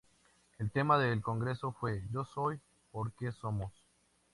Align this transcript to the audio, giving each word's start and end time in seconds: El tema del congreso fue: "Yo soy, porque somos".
El 0.57 0.71
tema 0.71 0.97
del 0.97 1.21
congreso 1.21 1.73
fue: 1.79 2.01
"Yo 2.11 2.25
soy, 2.25 2.59
porque 2.91 3.31
somos". 3.31 3.71